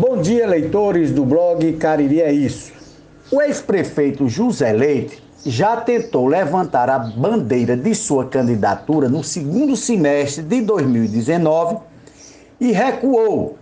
Bom 0.00 0.22
dia, 0.22 0.46
leitores 0.46 1.10
do 1.10 1.24
blog 1.24 1.72
Cariri 1.72 2.22
é 2.22 2.30
Isso. 2.30 2.70
O 3.32 3.42
ex-prefeito 3.42 4.28
José 4.28 4.72
Leite 4.72 5.20
já 5.44 5.76
tentou 5.78 6.28
levantar 6.28 6.88
a 6.88 7.00
bandeira 7.00 7.76
de 7.76 7.92
sua 7.96 8.24
candidatura 8.24 9.08
no 9.08 9.24
segundo 9.24 9.74
semestre 9.74 10.44
de 10.44 10.60
2019 10.60 11.78
e 12.60 12.70
recuou. 12.70 13.58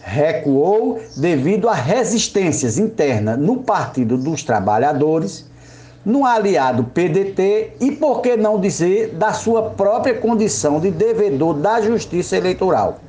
Recuou 0.00 1.00
devido 1.16 1.68
a 1.68 1.74
resistências 1.74 2.78
internas 2.78 3.36
no 3.36 3.56
Partido 3.56 4.16
dos 4.16 4.44
Trabalhadores, 4.44 5.50
no 6.06 6.24
aliado 6.24 6.84
PDT 6.84 7.72
e, 7.80 7.90
por 7.90 8.20
que 8.20 8.36
não 8.36 8.60
dizer, 8.60 9.16
da 9.16 9.32
sua 9.32 9.70
própria 9.70 10.14
condição 10.14 10.78
de 10.78 10.92
devedor 10.92 11.54
da 11.54 11.80
Justiça 11.80 12.36
Eleitoral. 12.36 13.00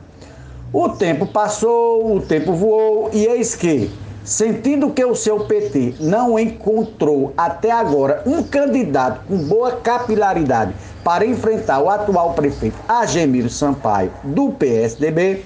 O 0.74 0.88
tempo 0.88 1.26
passou, 1.26 2.16
o 2.16 2.22
tempo 2.22 2.54
voou 2.54 3.10
e 3.12 3.26
eis 3.26 3.56
que 3.56 3.92
Sentindo 4.24 4.92
que 4.92 5.04
o 5.04 5.16
seu 5.16 5.46
PT 5.46 5.96
não 6.00 6.38
encontrou 6.38 7.34
até 7.36 7.72
agora 7.72 8.22
um 8.26 8.44
candidato 8.44 9.22
com 9.28 9.36
boa 9.36 9.78
capilaridade 9.78 10.76
para 11.04 11.26
enfrentar 11.26 11.82
o 11.82 11.90
atual 11.90 12.34
prefeito 12.34 12.78
Agemiro 12.88 13.50
Sampaio, 13.50 14.12
do 14.24 14.52
PSDB, 14.52 15.44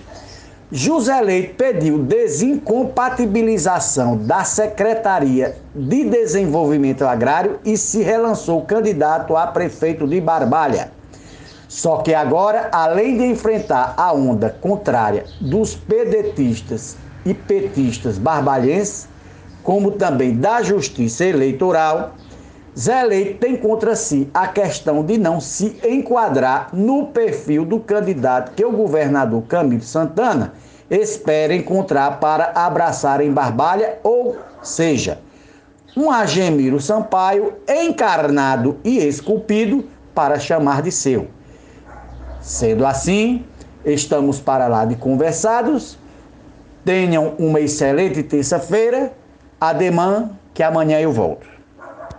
José 0.70 1.22
Leite 1.22 1.54
pediu 1.54 2.00
desincompatibilização 2.00 4.18
da 4.18 4.44
Secretaria 4.44 5.56
de 5.74 6.04
Desenvolvimento 6.04 7.06
Agrário 7.06 7.62
e 7.64 7.78
se 7.78 8.02
relançou 8.02 8.64
candidato 8.64 9.38
a 9.38 9.48
prefeito 9.48 10.06
de 10.06 10.20
Barbalha. 10.20 10.92
Só 11.76 11.98
que 11.98 12.14
agora, 12.14 12.70
além 12.72 13.18
de 13.18 13.26
enfrentar 13.26 13.96
a 13.98 14.14
onda 14.14 14.50
contrária 14.62 15.26
dos 15.42 15.76
pedetistas 15.76 16.96
e 17.26 17.34
petistas 17.34 18.18
barbalhenses, 18.18 19.10
como 19.62 19.92
também 19.92 20.38
da 20.38 20.62
Justiça 20.62 21.26
Eleitoral, 21.26 22.14
Zé 22.80 23.04
Leite 23.04 23.34
tem 23.34 23.58
contra 23.58 23.94
si 23.94 24.30
a 24.34 24.48
questão 24.48 25.04
de 25.04 25.18
não 25.18 25.42
se 25.42 25.78
enquadrar 25.84 26.70
no 26.72 27.08
perfil 27.08 27.66
do 27.66 27.82
candidato 27.82 28.54
que 28.54 28.64
o 28.64 28.72
governador 28.72 29.44
Camilo 29.44 29.84
Santana 29.84 30.54
espera 30.90 31.54
encontrar 31.54 32.22
para 32.22 32.54
abraçar 32.56 33.20
em 33.20 33.34
Barbalha, 33.34 34.00
ou 34.02 34.38
seja, 34.64 35.20
um 35.98 36.10
Agemiro 36.10 36.80
Sampaio 36.80 37.56
encarnado 37.68 38.78
e 38.82 38.98
esculpido 39.00 39.84
para 40.14 40.40
chamar 40.40 40.82
de 40.82 40.90
seu. 40.90 41.35
Sendo 42.46 42.86
assim, 42.86 43.44
estamos 43.84 44.40
para 44.40 44.68
lá 44.68 44.86
de 44.86 44.96
conversados 44.96 45.98
Tenham 46.86 47.34
uma 47.40 47.60
excelente 47.60 48.22
terça-feira. 48.22 49.12
Ademã, 49.60 50.30
que 50.54 50.62
amanhã 50.62 51.00
eu 51.02 51.12
volto. 51.12 51.48